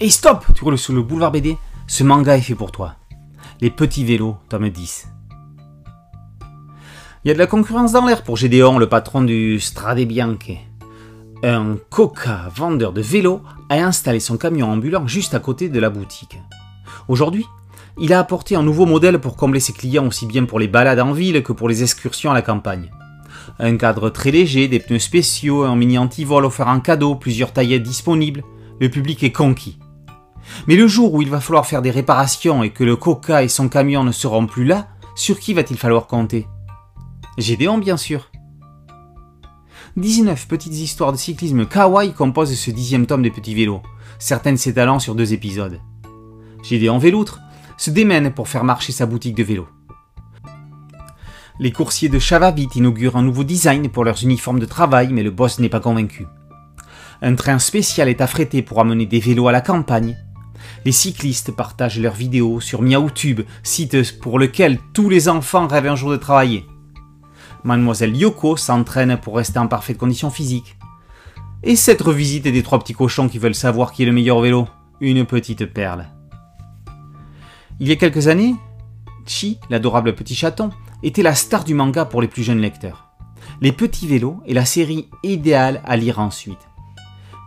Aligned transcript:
Hey 0.00 0.12
stop 0.12 0.44
Tu 0.54 0.62
roules 0.62 0.78
sur 0.78 0.92
le 0.92 1.02
boulevard 1.02 1.32
BD 1.32 1.56
Ce 1.88 2.04
manga 2.04 2.36
est 2.36 2.40
fait 2.40 2.54
pour 2.54 2.70
toi. 2.70 2.94
Les 3.60 3.68
petits 3.68 4.04
vélos, 4.04 4.36
tome 4.48 4.68
10. 4.68 5.08
Il 7.24 7.28
y 7.28 7.30
a 7.32 7.34
de 7.34 7.38
la 7.40 7.48
concurrence 7.48 7.90
dans 7.90 8.06
l'air 8.06 8.22
pour 8.22 8.36
Gédéon, 8.36 8.78
le 8.78 8.88
patron 8.88 9.22
du 9.22 9.58
Strade 9.58 9.98
Bianche. 9.98 10.52
Un 11.42 11.78
coca 11.90 12.48
vendeur 12.54 12.92
de 12.92 13.00
vélos 13.00 13.42
a 13.70 13.74
installé 13.74 14.20
son 14.20 14.36
camion 14.36 14.70
ambulant 14.70 15.08
juste 15.08 15.34
à 15.34 15.40
côté 15.40 15.68
de 15.68 15.80
la 15.80 15.90
boutique. 15.90 16.38
Aujourd'hui, 17.08 17.46
il 17.98 18.12
a 18.12 18.20
apporté 18.20 18.54
un 18.54 18.62
nouveau 18.62 18.86
modèle 18.86 19.18
pour 19.18 19.34
combler 19.34 19.58
ses 19.58 19.72
clients 19.72 20.06
aussi 20.06 20.26
bien 20.26 20.44
pour 20.44 20.60
les 20.60 20.68
balades 20.68 21.00
en 21.00 21.10
ville 21.10 21.42
que 21.42 21.52
pour 21.52 21.68
les 21.68 21.82
excursions 21.82 22.30
à 22.30 22.34
la 22.34 22.42
campagne. 22.42 22.92
Un 23.58 23.76
cadre 23.76 24.10
très 24.10 24.30
léger, 24.30 24.68
des 24.68 24.78
pneus 24.78 25.00
spéciaux, 25.00 25.64
un 25.64 25.74
mini 25.74 25.98
antivol 25.98 26.44
offert 26.44 26.68
en 26.68 26.78
cadeau, 26.78 27.16
plusieurs 27.16 27.52
taillettes 27.52 27.82
disponibles. 27.82 28.44
Le 28.80 28.88
public 28.90 29.24
est 29.24 29.32
conquis. 29.32 29.76
Mais 30.66 30.76
le 30.76 30.86
jour 30.86 31.14
où 31.14 31.22
il 31.22 31.30
va 31.30 31.40
falloir 31.40 31.66
faire 31.66 31.82
des 31.82 31.90
réparations 31.90 32.62
et 32.62 32.70
que 32.70 32.84
le 32.84 32.96
Coca 32.96 33.42
et 33.42 33.48
son 33.48 33.68
camion 33.68 34.04
ne 34.04 34.12
seront 34.12 34.46
plus 34.46 34.64
là, 34.64 34.88
sur 35.14 35.40
qui 35.40 35.54
va-t-il 35.54 35.78
falloir 35.78 36.06
compter? 36.06 36.46
Gédéon, 37.38 37.78
bien 37.78 37.96
sûr. 37.96 38.30
19 39.96 40.46
petites 40.46 40.74
histoires 40.74 41.12
de 41.12 41.16
cyclisme 41.16 41.66
kawaii 41.66 42.12
composent 42.12 42.54
ce 42.54 42.70
dixième 42.70 43.06
tome 43.06 43.22
des 43.22 43.30
petits 43.30 43.54
vélos, 43.54 43.82
certaines 44.18 44.56
s'étalant 44.56 44.98
sur 44.98 45.14
deux 45.14 45.32
épisodes. 45.32 45.80
Gédéon 46.62 46.98
Véloutre 46.98 47.40
se 47.76 47.90
démène 47.90 48.32
pour 48.32 48.48
faire 48.48 48.64
marcher 48.64 48.92
sa 48.92 49.06
boutique 49.06 49.36
de 49.36 49.42
vélos. 49.42 49.68
Les 51.60 51.72
coursiers 51.72 52.08
de 52.08 52.20
Chavavit 52.20 52.68
inaugurent 52.76 53.16
un 53.16 53.22
nouveau 53.22 53.42
design 53.42 53.88
pour 53.88 54.04
leurs 54.04 54.22
uniformes 54.22 54.60
de 54.60 54.66
travail, 54.66 55.08
mais 55.12 55.24
le 55.24 55.32
boss 55.32 55.58
n'est 55.58 55.68
pas 55.68 55.80
convaincu. 55.80 56.26
Un 57.20 57.34
train 57.34 57.58
spécial 57.58 58.08
est 58.08 58.20
affrété 58.20 58.62
pour 58.62 58.80
amener 58.80 59.06
des 59.06 59.18
vélos 59.18 59.48
à 59.48 59.52
la 59.52 59.60
campagne. 59.60 60.16
Les 60.84 60.92
cyclistes 60.92 61.52
partagent 61.52 62.00
leurs 62.00 62.14
vidéos 62.14 62.60
sur 62.60 62.82
MiaoTube, 62.82 63.42
site 63.62 64.18
pour 64.20 64.38
lequel 64.38 64.78
tous 64.94 65.08
les 65.08 65.28
enfants 65.28 65.66
rêvent 65.66 65.88
un 65.88 65.96
jour 65.96 66.10
de 66.10 66.16
travailler. 66.16 66.64
Mademoiselle 67.64 68.16
Yoko 68.16 68.56
s'entraîne 68.56 69.16
pour 69.16 69.36
rester 69.36 69.58
en 69.58 69.66
parfaite 69.66 69.98
condition 69.98 70.30
physique. 70.30 70.76
Et 71.62 71.76
cette 71.76 72.02
revisite 72.02 72.44
des 72.44 72.62
trois 72.62 72.78
petits 72.78 72.94
cochons 72.94 73.28
qui 73.28 73.38
veulent 73.38 73.54
savoir 73.54 73.92
qui 73.92 74.02
est 74.02 74.06
le 74.06 74.12
meilleur 74.12 74.40
vélo 74.40 74.68
Une 75.00 75.24
petite 75.24 75.66
perle. 75.66 76.06
Il 77.80 77.88
y 77.88 77.92
a 77.92 77.96
quelques 77.96 78.28
années, 78.28 78.54
Chi, 79.26 79.58
l'adorable 79.68 80.14
petit 80.14 80.34
chaton, 80.34 80.70
était 81.02 81.22
la 81.22 81.34
star 81.34 81.64
du 81.64 81.74
manga 81.74 82.04
pour 82.04 82.22
les 82.22 82.28
plus 82.28 82.42
jeunes 82.42 82.60
lecteurs. 82.60 83.08
Les 83.60 83.72
petits 83.72 84.06
vélos 84.06 84.40
est 84.46 84.54
la 84.54 84.64
série 84.64 85.08
idéale 85.22 85.82
à 85.84 85.96
lire 85.96 86.18
ensuite. 86.18 86.68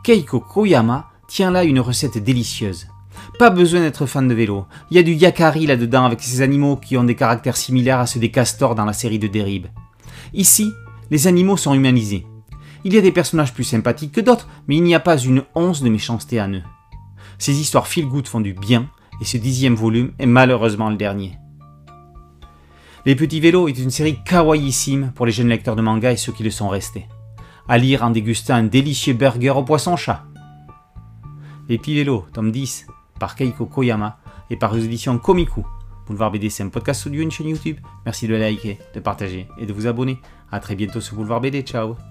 Keiko 0.03 0.39
Koyama 0.39 1.09
tient 1.27 1.51
là 1.51 1.63
une 1.63 1.79
recette 1.79 2.17
délicieuse. 2.17 2.87
Pas 3.39 3.49
besoin 3.49 3.81
d'être 3.81 4.05
fan 4.05 4.27
de 4.27 4.33
vélo. 4.33 4.65
Il 4.89 4.97
y 4.97 4.99
a 4.99 5.03
du 5.03 5.13
yakari 5.13 5.65
là-dedans 5.65 6.05
avec 6.05 6.21
ces 6.21 6.41
animaux 6.41 6.75
qui 6.75 6.97
ont 6.97 7.03
des 7.03 7.15
caractères 7.15 7.57
similaires 7.57 7.99
à 7.99 8.05
ceux 8.05 8.19
des 8.19 8.31
castors 8.31 8.75
dans 8.75 8.85
la 8.85 8.93
série 8.93 9.19
de 9.19 9.27
Derib. 9.27 9.67
Ici, 10.33 10.71
les 11.09 11.27
animaux 11.27 11.57
sont 11.57 11.73
humanisés. 11.73 12.25
Il 12.83 12.93
y 12.93 12.97
a 12.97 13.01
des 13.01 13.11
personnages 13.11 13.53
plus 13.53 13.63
sympathiques 13.63 14.11
que 14.11 14.21
d'autres, 14.21 14.47
mais 14.67 14.77
il 14.77 14.83
n'y 14.83 14.95
a 14.95 14.99
pas 14.99 15.17
une 15.17 15.43
once 15.55 15.81
de 15.81 15.89
méchanceté 15.89 16.41
en 16.41 16.51
eux. 16.53 16.63
Ces 17.37 17.59
histoires 17.59 17.87
feel 17.87 18.07
good 18.07 18.27
font 18.27 18.41
du 18.41 18.53
bien, 18.53 18.87
et 19.19 19.25
ce 19.25 19.37
dixième 19.37 19.75
volume 19.75 20.11
est 20.19 20.25
malheureusement 20.25 20.89
le 20.89 20.97
dernier. 20.97 21.37
Les 23.05 23.15
Petits 23.15 23.39
Vélos 23.39 23.67
est 23.67 23.79
une 23.79 23.89
série 23.89 24.19
kawaïissime 24.23 25.11
pour 25.15 25.25
les 25.25 25.31
jeunes 25.31 25.47
lecteurs 25.47 25.75
de 25.75 25.81
manga 25.81 26.11
et 26.11 26.17
ceux 26.17 26.31
qui 26.31 26.43
le 26.43 26.51
sont 26.51 26.69
restés. 26.69 27.07
À 27.67 27.77
lire 27.77 28.03
en 28.03 28.11
dégustant 28.11 28.55
un 28.55 28.63
délicieux 28.63 29.13
burger 29.13 29.51
au 29.51 29.63
poisson-chat. 29.63 30.23
Les 31.67 31.77
Petits 31.77 31.95
Vélos, 31.95 32.25
tome 32.33 32.51
10, 32.51 32.85
par 33.21 33.35
Keiko 33.35 33.67
Koyama 33.67 34.17
et 34.49 34.57
par 34.57 34.73
les 34.73 34.83
éditions 34.83 35.19
Komiku. 35.19 35.63
Boulevard 36.07 36.31
BD, 36.31 36.49
c'est 36.49 36.63
un 36.63 36.69
podcast 36.69 37.05
audio, 37.05 37.21
une 37.21 37.29
chaîne 37.29 37.49
YouTube. 37.49 37.77
Merci 38.03 38.27
de 38.27 38.33
liker, 38.33 38.79
de 38.95 38.99
partager 38.99 39.47
et 39.59 39.67
de 39.67 39.73
vous 39.73 39.85
abonner. 39.85 40.17
A 40.51 40.59
très 40.59 40.75
bientôt 40.75 41.01
sur 41.01 41.15
Boulevard 41.15 41.39
BD. 41.39 41.61
Ciao 41.61 42.10